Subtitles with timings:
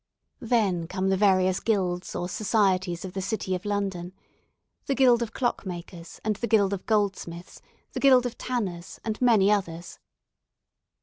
[0.39, 4.13] Then come the various Guilds or Societies of the City of London.
[4.87, 7.61] The Guild of Clockmakers, and the Guild of Goldsmiths,
[7.93, 9.99] the Guild of Tanners, and many others.